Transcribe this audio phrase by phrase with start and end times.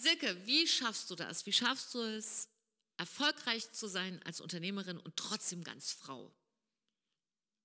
[0.00, 1.44] Silke, wie schaffst du das?
[1.44, 2.48] Wie schaffst du es,
[2.96, 6.34] erfolgreich zu sein als Unternehmerin und trotzdem ganz Frau?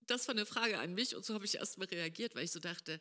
[0.01, 2.51] Das war eine Frage an mich und so habe ich erst mal reagiert, weil ich
[2.51, 2.99] so dachte,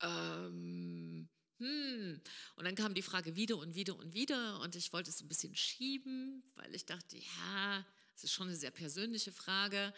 [0.00, 1.28] ähm,
[1.58, 2.20] hm.
[2.56, 5.28] Und dann kam die Frage wieder und wieder und wieder und ich wollte es ein
[5.28, 9.92] bisschen schieben, weil ich dachte, ja, es ist schon eine sehr persönliche Frage.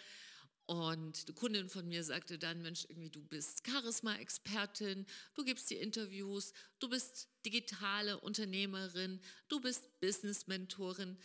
[0.71, 5.05] Und eine Kundin von mir sagte dann, Mensch, irgendwie du bist Charisma-Expertin,
[5.35, 11.19] du gibst die Interviews, du bist digitale Unternehmerin, du bist Business-Mentorin,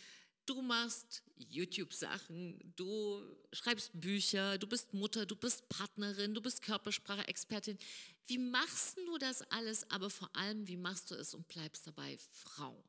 [0.46, 3.22] du machst YouTube-Sachen, du
[3.52, 7.78] schreibst Bücher, du bist Mutter, du bist Partnerin, du bist Körpersprache-Expertin.
[8.26, 12.18] Wie machst du das alles, aber vor allem, wie machst du es und bleibst dabei
[12.18, 12.82] Frau?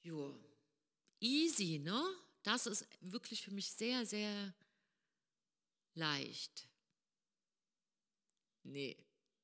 [0.00, 0.40] Jo,
[1.20, 2.02] easy, ne?
[2.42, 4.54] Das ist wirklich für mich sehr, sehr
[5.94, 6.68] leicht.
[8.62, 8.96] Nee,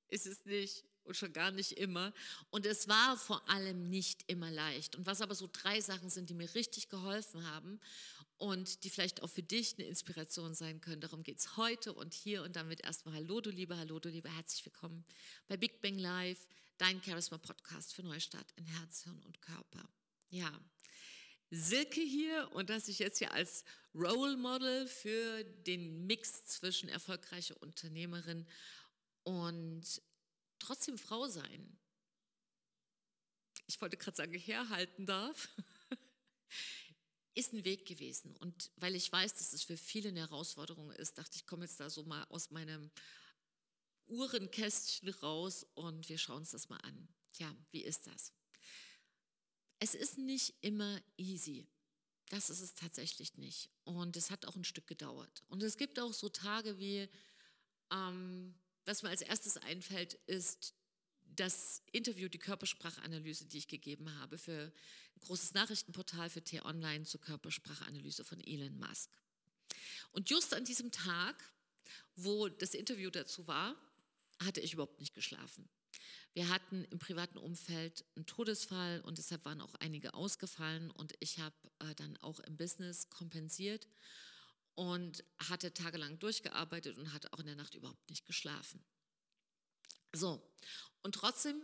[0.09, 2.13] ist es nicht und schon gar nicht immer.
[2.51, 4.97] Und es war vor allem nicht immer leicht.
[4.97, 7.81] Und was aber so drei Sachen sind, die mir richtig geholfen haben
[8.39, 11.01] und die vielleicht auch für dich eine Inspiration sein können.
[11.01, 14.31] Darum geht es heute und hier und damit erstmal Hallo, du Liebe, Hallo, du Liebe,
[14.35, 15.05] herzlich willkommen
[15.49, 19.89] bei Big Bang Live, dein Charisma Podcast für Neustart in Herz, Hirn und Körper.
[20.29, 20.53] Ja,
[21.51, 27.55] Silke hier und dass ich jetzt hier als Role Model für den Mix zwischen erfolgreiche
[27.57, 28.47] Unternehmerin
[29.23, 30.03] und
[30.59, 31.79] trotzdem Frau sein.
[33.67, 35.49] Ich wollte gerade sagen, herhalten darf,
[37.35, 38.37] ist ein Weg gewesen.
[38.37, 41.65] Und weil ich weiß, dass es für viele eine Herausforderung ist, dachte ich, ich komme
[41.65, 42.91] jetzt da so mal aus meinem
[44.07, 47.09] Uhrenkästchen raus und wir schauen uns das mal an.
[47.33, 48.33] Tja, wie ist das?
[49.79, 51.67] Es ist nicht immer easy.
[52.31, 53.71] Das ist es tatsächlich nicht.
[53.85, 55.45] Und es hat auch ein Stück gedauert.
[55.49, 57.09] Und es gibt auch so Tage wie,
[57.93, 60.75] ähm, was mir als erstes einfällt, ist
[61.37, 64.73] das Interview, die Körpersprachanalyse, die ich gegeben habe für
[65.15, 69.11] ein großes Nachrichtenportal für T-Online zur Körpersprachanalyse von Elon Musk.
[70.13, 71.37] Und just an diesem Tag,
[72.15, 73.77] wo das Interview dazu war,
[74.43, 75.69] hatte ich überhaupt nicht geschlafen.
[76.37, 81.39] Wir hatten im privaten Umfeld einen Todesfall und deshalb waren auch einige ausgefallen und ich
[81.39, 83.89] habe äh, dann auch im Business kompensiert
[84.75, 88.85] und hatte tagelang durchgearbeitet und hatte auch in der Nacht überhaupt nicht geschlafen.
[90.13, 90.47] So,
[91.03, 91.59] und trotzdem,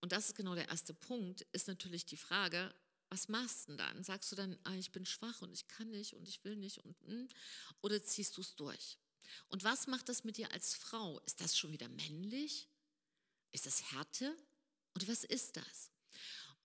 [0.00, 2.72] und das ist genau der erste Punkt, ist natürlich die Frage,
[3.08, 4.04] was machst du denn dann?
[4.04, 6.84] Sagst du dann, ah, ich bin schwach und ich kann nicht und ich will nicht
[6.84, 7.28] und hm,
[7.82, 8.96] oder ziehst du es durch?
[9.48, 11.18] Und was macht das mit dir als Frau?
[11.26, 12.68] Ist das schon wieder männlich?
[13.56, 14.36] Ist das Härte?
[14.94, 15.90] Oder was ist das?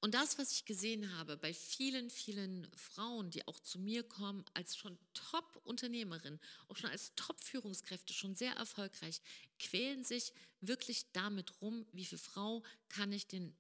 [0.02, 4.44] Und das, was ich gesehen habe bei vielen, vielen Frauen, die auch zu mir kommen,
[4.54, 6.38] als schon Top-Unternehmerin,
[6.68, 9.22] auch schon als Top-Führungskräfte, schon sehr erfolgreich,
[9.58, 13.56] quälen sich wirklich damit rum, wie viel Frau kann ich denn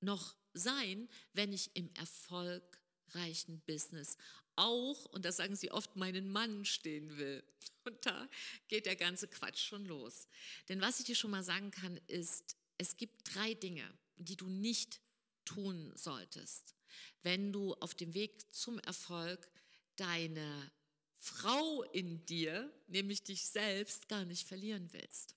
[0.00, 4.18] noch sein, wenn ich im erfolgreichen Business
[4.56, 7.42] auch, und das sagen sie oft, meinen Mann stehen will.
[7.84, 8.28] Und da
[8.68, 10.28] geht der ganze Quatsch schon los.
[10.68, 14.48] Denn was ich dir schon mal sagen kann, ist, es gibt drei Dinge, die du
[14.48, 15.00] nicht
[15.46, 16.74] tun solltest,
[17.22, 19.50] wenn du auf dem Weg zum Erfolg
[19.96, 20.70] deine
[21.18, 25.34] Frau in dir, nämlich dich selbst, gar nicht verlieren willst.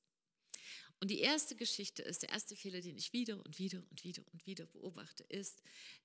[1.04, 4.24] Und die erste Geschichte ist, der erste Fehler, den ich wieder und wieder und wieder
[4.32, 5.62] und wieder beobachte, ist,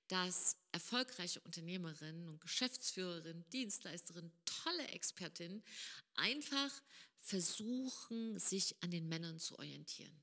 [0.09, 5.63] dass erfolgreiche Unternehmerinnen und Geschäftsführerinnen, Dienstleisterinnen, tolle Expertinnen
[6.15, 6.71] einfach
[7.19, 10.21] versuchen, sich an den Männern zu orientieren.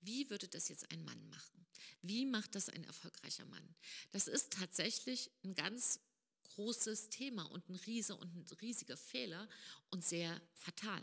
[0.00, 1.66] Wie würde das jetzt ein Mann machen?
[2.02, 3.74] Wie macht das ein erfolgreicher Mann?
[4.12, 6.00] Das ist tatsächlich ein ganz
[6.44, 9.48] großes Thema und ein riesiger und ein riesiger Fehler
[9.90, 11.02] und sehr fatal.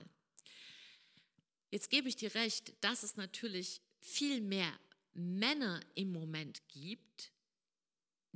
[1.72, 4.72] Jetzt gebe ich dir recht, dass es natürlich viel mehr
[5.14, 7.32] Männer im Moment gibt,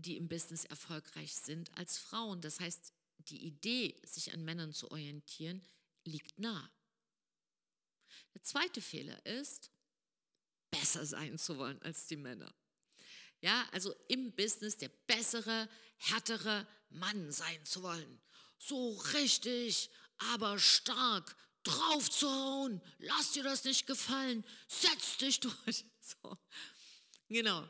[0.02, 2.42] die im Business erfolgreich sind, als Frauen.
[2.42, 5.62] Das heißt, die Idee, sich an Männern zu orientieren,
[6.04, 6.72] liegt nah.
[8.34, 9.72] Der zweite Fehler ist,
[10.72, 12.54] besser sein zu wollen als die Männer.
[13.42, 18.22] Ja, also im Business der bessere, härtere Mann sein zu wollen.
[18.58, 19.90] So richtig,
[20.34, 22.82] aber stark drauf zu hauen.
[23.00, 24.46] Lass dir das nicht gefallen.
[24.68, 25.86] Setz dich durch.
[26.02, 26.40] So.
[27.28, 27.70] Genau.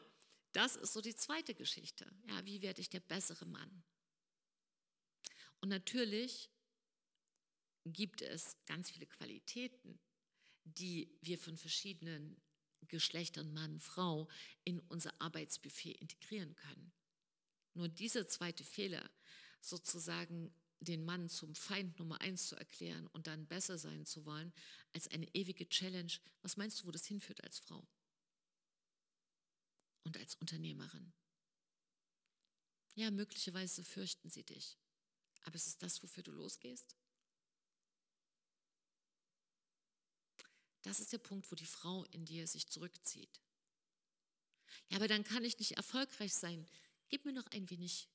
[0.52, 2.12] Das ist so die zweite Geschichte.
[2.28, 3.84] Ja, wie werde ich der bessere Mann?
[5.62, 6.50] Und natürlich
[7.86, 10.00] gibt es ganz viele Qualitäten,
[10.64, 12.42] die wir von verschiedenen
[12.88, 14.28] Geschlechtern Mann, Frau
[14.64, 16.92] in unser Arbeitsbuffet integrieren können.
[17.74, 19.10] Nur dieser zweite Fehler,
[19.62, 24.54] sozusagen den Mann zum Feind Nummer eins zu erklären und dann besser sein zu wollen,
[24.94, 26.12] als eine ewige Challenge,
[26.42, 27.86] was meinst du, wo das hinführt als Frau?
[30.04, 31.14] Und als Unternehmerin.
[32.96, 34.78] Ja, möglicherweise fürchten sie dich.
[35.44, 36.98] Aber ist es das, wofür du losgehst?
[40.82, 43.42] Das ist der Punkt, wo die Frau in dir sich zurückzieht.
[44.90, 46.68] Ja, aber dann kann ich nicht erfolgreich sein.
[47.10, 48.10] Gib mir noch ein wenig,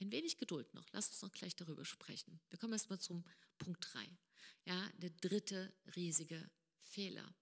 [0.00, 0.86] ein wenig Geduld noch.
[0.92, 2.40] Lass uns noch gleich darüber sprechen.
[2.50, 3.24] Wir kommen erstmal zum
[3.58, 4.18] Punkt 3.
[4.64, 6.50] Ja, der dritte riesige
[6.80, 7.34] Fehler.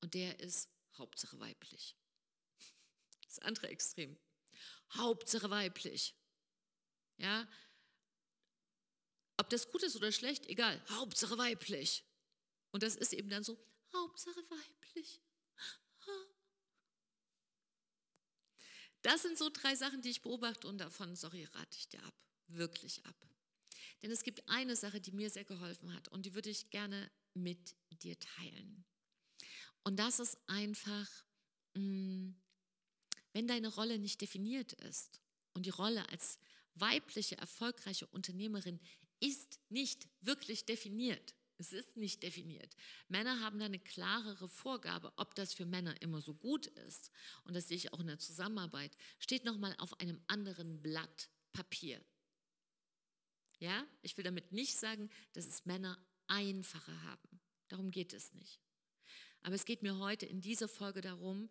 [0.00, 1.96] Und der ist Hauptsache weiblich.
[3.32, 4.18] Das andere Extrem.
[4.90, 6.14] Hauptsache weiblich.
[7.16, 7.48] Ja,
[9.38, 10.84] ob das gut ist oder schlecht, egal.
[10.90, 12.04] Hauptsache weiblich.
[12.72, 13.58] Und das ist eben dann so,
[13.94, 15.22] Hauptsache weiblich.
[19.00, 22.14] Das sind so drei Sachen, die ich beobachte und davon, sorry, rate ich dir ab.
[22.48, 23.16] Wirklich ab.
[24.02, 27.10] Denn es gibt eine Sache, die mir sehr geholfen hat und die würde ich gerne
[27.32, 28.84] mit dir teilen.
[29.84, 31.08] Und das ist einfach,
[31.74, 32.30] mm,
[33.32, 35.20] wenn deine Rolle nicht definiert ist
[35.54, 36.38] und die Rolle als
[36.74, 38.80] weibliche, erfolgreiche Unternehmerin
[39.20, 41.34] ist nicht wirklich definiert.
[41.58, 42.74] Es ist nicht definiert.
[43.08, 47.12] Männer haben da eine klarere Vorgabe, ob das für Männer immer so gut ist.
[47.44, 48.96] Und das sehe ich auch in der Zusammenarbeit.
[49.20, 52.02] Steht nochmal auf einem anderen Blatt Papier.
[53.60, 57.40] Ja, ich will damit nicht sagen, dass es Männer einfacher haben.
[57.68, 58.60] Darum geht es nicht.
[59.42, 61.48] Aber es geht mir heute in dieser Folge darum,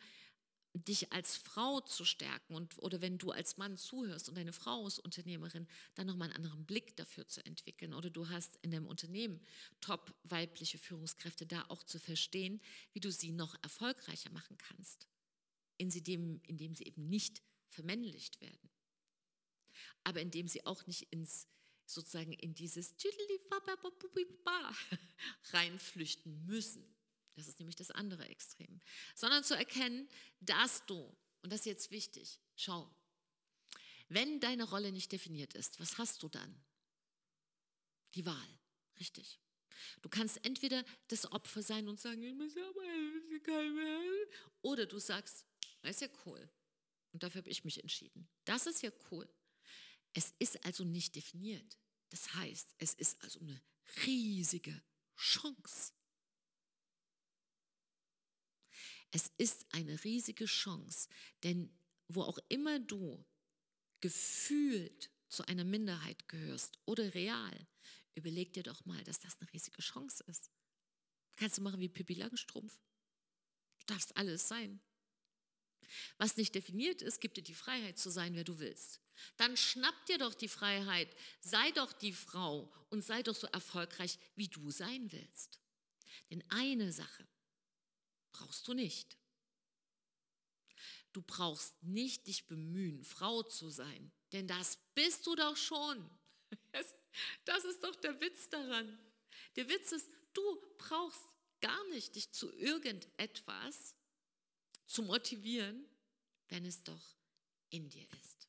[0.74, 4.88] dich als Frau zu stärken und oder wenn du als Mann zuhörst und deine Frau
[4.88, 8.88] ist Unternehmerin, dann nochmal einen anderen Blick dafür zu entwickeln oder du hast in deinem
[8.88, 9.42] Unternehmen
[9.82, 12.62] top weibliche Führungskräfte da auch zu verstehen,
[12.94, 15.10] wie du sie noch erfolgreicher machen kannst,
[15.78, 18.70] indem, indem sie eben nicht vermännlicht werden,
[20.04, 21.48] aber indem sie auch nicht ins
[21.86, 22.96] sozusagen in dieses
[25.52, 26.86] reinflüchten müssen.
[27.36, 28.80] Das ist nämlich das andere Extrem.
[29.16, 30.08] Sondern zu erkennen,
[30.40, 32.94] dass du, und das ist jetzt wichtig, schau,
[34.10, 36.64] wenn deine Rolle nicht definiert ist, was hast du dann?
[38.16, 38.60] Die Wahl,
[39.00, 39.40] richtig.
[40.02, 42.82] Du kannst entweder das Opfer sein und sagen, ich muss aber
[44.62, 45.46] oder du sagst,
[45.82, 46.50] das ist ja cool.
[47.12, 48.28] Und dafür habe ich mich entschieden.
[48.46, 49.28] Das ist ja cool.
[50.14, 51.78] Es ist also nicht definiert.
[52.10, 53.62] Das heißt, es ist also eine
[54.06, 54.82] riesige
[55.18, 55.94] Chance.
[59.12, 61.10] Es ist eine riesige Chance,
[61.44, 61.70] denn
[62.08, 63.24] wo auch immer du
[64.00, 67.68] gefühlt zu einer Minderheit gehörst oder real,
[68.16, 70.50] überleg dir doch mal, dass das eine riesige Chance ist.
[71.36, 72.78] Kannst du machen wie Pippi Langstrumpf.
[73.80, 74.82] Du darfst alles sein.
[76.18, 79.02] Was nicht definiert ist, gibt dir die Freiheit zu sein, wer du willst.
[79.38, 84.18] Dann schnapp dir doch die Freiheit, sei doch die Frau und sei doch so erfolgreich,
[84.36, 85.60] wie du sein willst.
[86.30, 87.28] Denn eine Sache
[88.32, 89.18] brauchst du nicht.
[91.14, 96.10] Du brauchst nicht dich bemühen, Frau zu sein, denn das bist du doch schon.
[97.44, 98.98] Das ist doch der Witz daran.
[99.58, 100.42] Der Witz ist, du
[100.78, 101.28] brauchst
[101.60, 103.96] gar nicht dich zu irgendetwas
[104.86, 105.86] zu motivieren,
[106.48, 107.18] wenn es doch
[107.70, 108.48] in dir ist.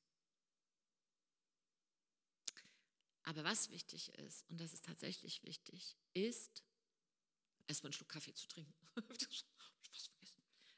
[3.25, 6.63] Aber was wichtig ist, und das ist tatsächlich wichtig, ist,
[7.67, 8.75] erstmal einen Schluck Kaffee zu trinken.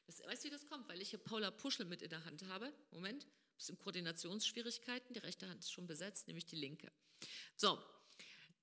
[0.07, 0.87] Das, weißt du, wie das kommt?
[0.87, 2.71] Weil ich hier Paula Puschel mit in der Hand habe.
[2.91, 5.13] Moment, bisschen Koordinationsschwierigkeiten.
[5.13, 6.91] Die rechte Hand ist schon besetzt, nämlich die linke.
[7.55, 7.79] So,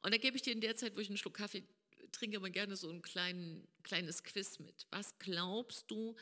[0.03, 1.65] und da gebe ich dir in der Zeit, wo ich einen Schluck Kaffee
[2.11, 4.87] trinke, immer gerne so ein klein, kleines Quiz mit.
[4.91, 6.15] Was glaubst du,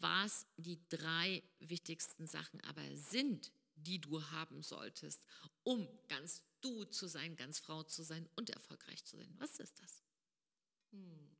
[0.00, 5.22] was die drei wichtigsten Sachen aber sind, die du haben solltest,
[5.62, 9.32] um ganz du zu sein, ganz Frau zu sein und erfolgreich zu sein?
[9.38, 10.02] Was ist das?
[10.90, 11.37] Hm.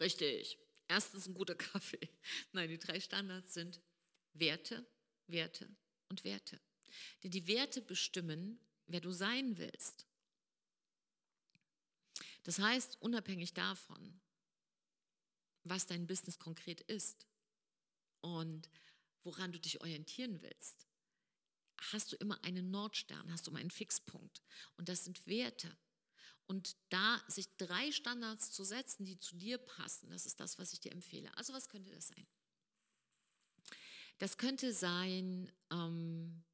[0.00, 0.58] Richtig.
[0.88, 2.08] Erstens ein guter Kaffee.
[2.52, 3.80] Nein, die drei Standards sind
[4.32, 4.86] Werte,
[5.26, 5.68] Werte
[6.08, 6.60] und Werte.
[7.22, 10.06] Denn die Werte bestimmen, wer du sein willst.
[12.42, 14.20] Das heißt, unabhängig davon,
[15.64, 17.26] was dein Business konkret ist
[18.20, 18.68] und
[19.22, 20.86] woran du dich orientieren willst,
[21.92, 24.42] hast du immer einen Nordstern, hast du immer einen Fixpunkt.
[24.76, 25.76] Und das sind Werte.
[26.46, 30.72] Und da sich drei Standards zu setzen, die zu dir passen, das ist das, was
[30.72, 31.34] ich dir empfehle.
[31.36, 32.26] Also was könnte das sein?
[34.18, 36.44] Das könnte sein, ähm,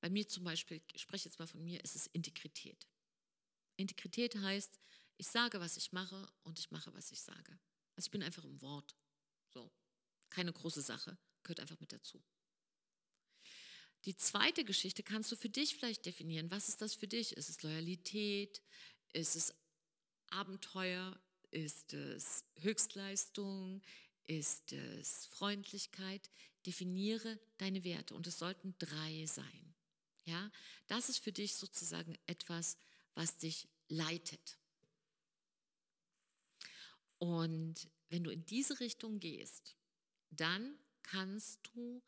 [0.00, 2.88] bei mir zum Beispiel, ich spreche jetzt mal von mir, ist es Integrität.
[3.76, 4.80] Integrität heißt,
[5.16, 7.58] ich sage, was ich mache und ich mache, was ich sage.
[7.96, 8.96] Also ich bin einfach im Wort.
[9.48, 9.72] So,
[10.30, 12.22] keine große Sache, gehört einfach mit dazu.
[14.04, 16.50] Die zweite Geschichte kannst du für dich vielleicht definieren.
[16.50, 17.36] Was ist das für dich?
[17.36, 18.60] Ist es Loyalität?
[19.12, 19.54] Ist es
[20.30, 21.18] Abenteuer?
[21.50, 23.80] Ist es Höchstleistung?
[24.24, 26.30] Ist es Freundlichkeit?
[26.66, 29.74] Definiere deine Werte und es sollten drei sein.
[30.24, 30.50] Ja,
[30.86, 32.76] das ist für dich sozusagen etwas,
[33.14, 34.58] was dich leitet.
[37.18, 39.76] Und wenn du in diese Richtung gehst,
[40.30, 42.02] dann kannst du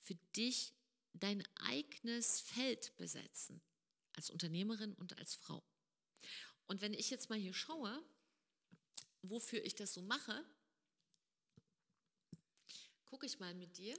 [0.00, 0.74] für dich
[1.12, 3.60] dein eigenes Feld besetzen,
[4.14, 5.62] als Unternehmerin und als Frau.
[6.66, 8.02] Und wenn ich jetzt mal hier schaue,
[9.22, 10.44] wofür ich das so mache,
[13.04, 13.98] gucke ich mal mit dir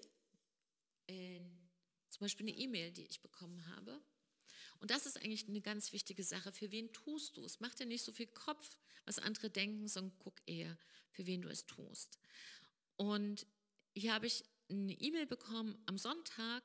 [1.08, 1.64] in
[2.14, 4.00] zum Beispiel eine E-Mail, die ich bekommen habe.
[4.80, 6.52] Und das ist eigentlich eine ganz wichtige Sache.
[6.52, 7.60] Für wen tust du es?
[7.60, 10.78] Mach dir nicht so viel Kopf, was andere denken, sondern guck eher,
[11.10, 12.20] für wen du es tust.
[12.98, 13.48] Und
[13.96, 16.64] hier habe ich eine E-Mail bekommen am Sonntag,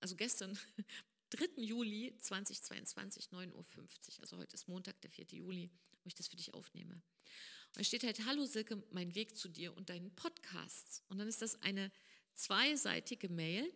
[0.00, 0.58] also gestern,
[1.30, 1.62] 3.
[1.62, 3.88] Juli 2022, 9.50 Uhr.
[4.20, 5.26] Also heute ist Montag, der 4.
[5.30, 5.70] Juli,
[6.02, 6.94] wo ich das für dich aufnehme.
[6.94, 11.04] Und es steht halt, hallo Silke, mein Weg zu dir und deinen Podcasts.
[11.08, 11.92] Und dann ist das eine
[12.34, 13.72] zweiseitige Mail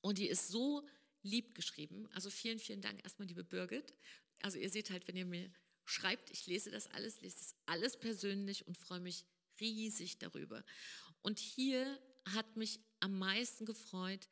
[0.00, 0.86] und die ist so
[1.22, 2.08] lieb geschrieben.
[2.12, 3.94] Also vielen, vielen Dank erstmal, liebe Birgit.
[4.40, 5.52] Also ihr seht halt, wenn ihr mir
[5.84, 9.24] schreibt, ich lese das alles, lese das alles persönlich und freue mich
[9.60, 10.64] riesig darüber.
[11.22, 14.28] Und hier hat mich am meisten gefreut,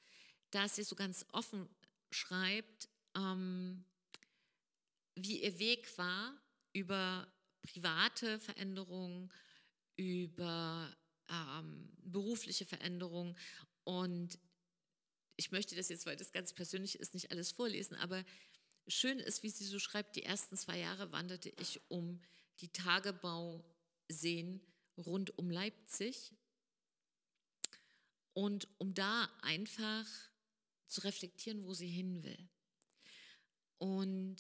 [0.51, 1.69] dass sie so ganz offen
[2.11, 3.85] schreibt, ähm,
[5.15, 6.35] wie ihr Weg war
[6.73, 7.31] über
[7.63, 9.33] private Veränderungen,
[9.97, 10.97] über
[11.29, 13.37] ähm, berufliche Veränderungen.
[13.85, 14.39] Und
[15.37, 18.25] ich möchte das jetzt, weil das ganz persönlich ist, nicht alles vorlesen, aber
[18.89, 22.21] schön ist, wie sie so schreibt, die ersten zwei Jahre wanderte ich um
[22.61, 24.61] die Tagebauseen
[24.97, 26.35] rund um Leipzig
[28.33, 30.07] und um da einfach
[30.91, 32.49] zu reflektieren, wo sie hin will.
[33.79, 34.37] Und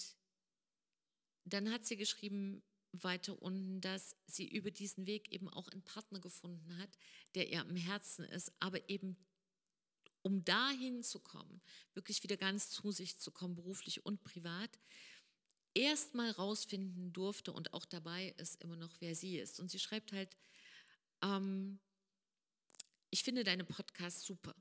[1.44, 6.20] dann hat sie geschrieben weiter unten, dass sie über diesen Weg eben auch einen Partner
[6.20, 6.98] gefunden hat,
[7.34, 9.16] der ihr am Herzen ist, aber eben
[10.22, 11.62] um dahin zu kommen,
[11.94, 14.78] wirklich wieder ganz zu sich zu kommen, beruflich und privat,
[15.74, 19.60] erstmal rausfinden durfte und auch dabei ist immer noch, wer sie ist.
[19.60, 20.36] Und sie schreibt halt,
[21.22, 21.80] ähm,
[23.10, 24.54] ich finde deine Podcasts super.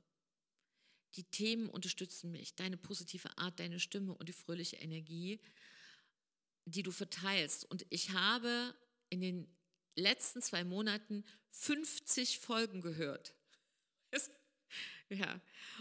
[1.16, 5.40] Die Themen unterstützen mich, deine positive Art, deine Stimme und die fröhliche Energie,
[6.64, 7.64] die du verteilst.
[7.70, 8.74] Und ich habe
[9.08, 9.48] in den
[9.96, 13.34] letzten zwei Monaten 50 Folgen gehört.
[15.12, 15.40] Ja,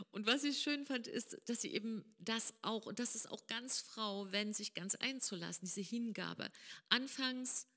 [0.10, 3.46] und was ich schön fand, ist, dass sie eben das auch, und das ist auch
[3.46, 6.50] ganz Frau, wenn sich ganz einzulassen, diese Hingabe.
[6.90, 7.68] Anfangs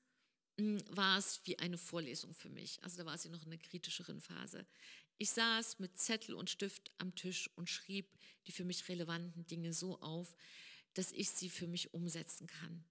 [0.57, 3.61] hm, war es wie eine Vorlesung für mich, also da war sie noch in einer
[3.61, 4.65] kritischeren Phase.
[5.17, 8.17] Ich saß mit Zettel und Stift am Tisch und schrieb
[8.47, 10.35] die für mich relevanten Dinge so auf,
[10.93, 12.83] dass ich sie für mich umsetzen kann.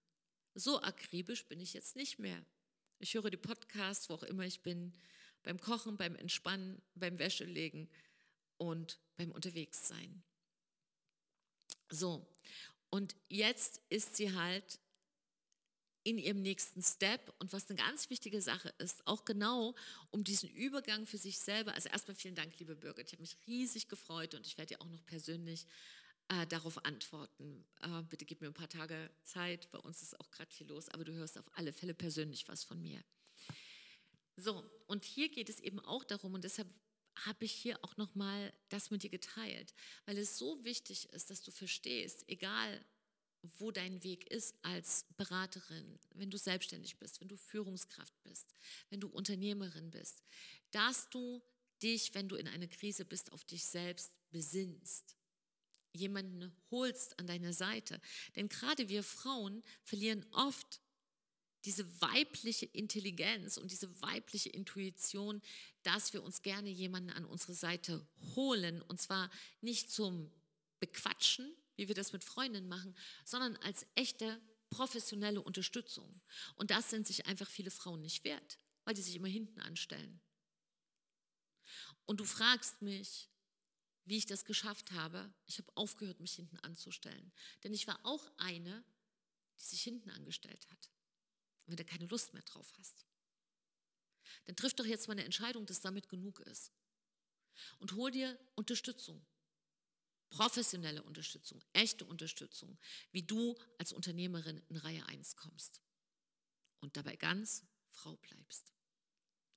[0.55, 2.45] So akribisch bin ich jetzt nicht mehr.
[2.99, 4.93] Ich höre die Podcasts, wo auch immer ich bin,
[5.43, 7.89] beim Kochen, beim Entspannen, beim Wäschelegen
[8.59, 10.23] und beim Unterwegssein.
[11.91, 12.27] So,
[12.91, 14.79] und jetzt ist sie halt
[16.05, 19.75] in ihrem nächsten Step und was eine ganz wichtige Sache ist, auch genau
[20.11, 21.75] um diesen Übergang für sich selber.
[21.75, 24.81] Also erstmal vielen Dank, liebe Birgit, ich habe mich riesig gefreut und ich werde dir
[24.81, 25.67] auch noch persönlich
[26.29, 27.65] äh, darauf antworten.
[27.83, 30.89] Äh, bitte gib mir ein paar Tage Zeit, bei uns ist auch gerade viel los,
[30.89, 33.03] aber du hörst auf alle Fälle persönlich was von mir.
[34.37, 36.69] So, und hier geht es eben auch darum und deshalb
[37.15, 39.75] habe ich hier auch noch mal das mit dir geteilt,
[40.07, 42.85] weil es so wichtig ist, dass du verstehst, egal
[43.59, 48.55] wo dein Weg ist als Beraterin, wenn du selbstständig bist, wenn du Führungskraft bist,
[48.91, 50.23] wenn du Unternehmerin bist,
[50.71, 51.43] dass du
[51.83, 55.17] dich, wenn du in einer Krise bist, auf dich selbst besinnst.
[55.93, 58.01] Jemanden holst an deine Seite.
[58.37, 60.81] Denn gerade wir Frauen verlieren oft
[61.65, 65.41] diese weibliche Intelligenz und diese weibliche Intuition,
[65.83, 68.83] dass wir uns gerne jemanden an unsere Seite holen.
[68.83, 69.31] Und zwar
[69.61, 70.31] nicht zum
[70.81, 76.21] Bequatschen, wie wir das mit Freundinnen machen, sondern als echte professionelle Unterstützung.
[76.57, 80.21] Und das sind sich einfach viele Frauen nicht wert, weil die sich immer hinten anstellen.
[82.07, 83.29] Und du fragst mich,
[84.05, 85.33] wie ich das geschafft habe.
[85.47, 87.33] Ich habe aufgehört, mich hinten anzustellen.
[87.63, 88.85] Denn ich war auch eine,
[89.61, 90.91] die sich hinten angestellt hat
[91.67, 93.07] wenn du keine Lust mehr drauf hast.
[94.45, 96.73] Dann triff doch jetzt mal eine Entscheidung, dass damit genug ist.
[97.79, 99.25] Und hol dir Unterstützung.
[100.33, 102.79] Professionelle Unterstützung, echte Unterstützung,
[103.13, 105.83] wie du als Unternehmerin in Reihe 1 kommst.
[106.81, 108.73] Und dabei ganz Frau bleibst.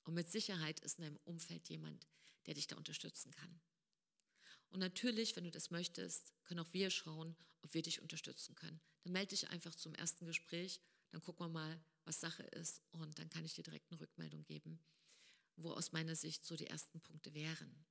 [0.04, 2.08] Und mit Sicherheit ist in deinem Umfeld jemand,
[2.46, 3.62] der dich da unterstützen kann.
[4.70, 8.80] Und natürlich, wenn du das möchtest, können auch wir schauen, ob wir dich unterstützen können.
[9.04, 10.82] Dann melde dich einfach zum ersten Gespräch
[11.16, 14.44] dann gucken wir mal, was Sache ist und dann kann ich dir direkt eine Rückmeldung
[14.44, 14.84] geben,
[15.56, 17.86] wo aus meiner Sicht so die ersten Punkte wären.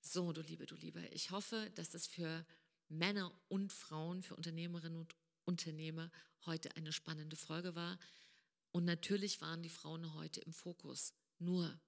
[0.00, 2.46] So, du Liebe, du Liebe, ich hoffe, dass das für
[2.88, 5.14] Männer und Frauen, für Unternehmerinnen und
[5.44, 6.10] Unternehmer
[6.46, 7.98] heute eine spannende Folge war.
[8.70, 11.14] Und natürlich waren die Frauen heute im Fokus.
[11.38, 11.80] Nur,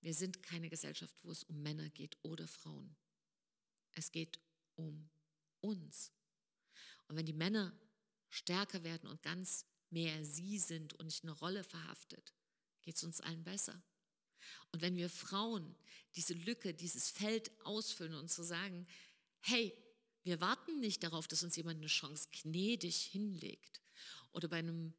[0.00, 2.96] wir sind keine Gesellschaft, wo es um Männer geht oder Frauen.
[3.92, 4.40] Es geht
[4.74, 5.10] um
[5.60, 6.12] uns.
[7.08, 7.72] Und wenn die Männer
[8.30, 12.34] stärker werden und ganz mehr sie sind und nicht eine Rolle verhaftet,
[12.80, 13.82] geht es uns allen besser.
[14.70, 15.74] Und wenn wir Frauen
[16.14, 18.86] diese Lücke, dieses Feld ausfüllen und zu so sagen,
[19.40, 19.76] hey,
[20.24, 23.80] wir warten nicht darauf, dass uns jemand eine Chance gnädig hinlegt
[24.32, 24.94] oder bei einem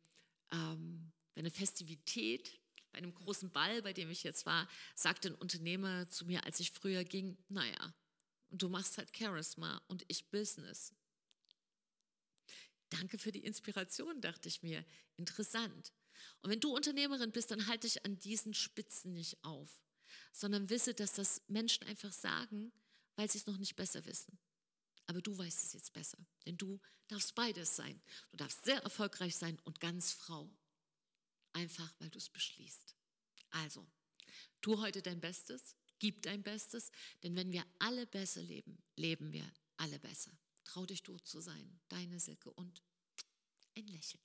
[0.51, 2.59] ähm, bei einer Festivität,
[2.91, 6.59] bei einem großen Ball, bei dem ich jetzt war, sagte ein Unternehmer zu mir, als
[6.59, 7.93] ich früher ging, naja,
[8.51, 10.93] du machst halt Charisma und ich Business.
[12.89, 14.85] Danke für die Inspiration, dachte ich mir.
[15.17, 15.91] Interessant.
[16.41, 19.81] Und wenn du Unternehmerin bist, dann halte dich an diesen Spitzen nicht auf,
[20.31, 22.71] sondern wisse, dass das Menschen einfach sagen,
[23.15, 24.37] weil sie es noch nicht besser wissen.
[25.05, 28.01] Aber du weißt es jetzt besser, denn du darfst beides sein.
[28.31, 30.49] Du darfst sehr erfolgreich sein und ganz Frau.
[31.51, 32.95] Einfach, weil du es beschließt.
[33.51, 33.85] Also,
[34.61, 39.51] tu heute dein Bestes, gib dein Bestes, denn wenn wir alle besser leben, leben wir
[39.77, 40.31] alle besser.
[40.63, 41.79] Trau dich, du zu sein.
[41.89, 42.81] Deine Silke und
[43.75, 44.23] ein Lächeln.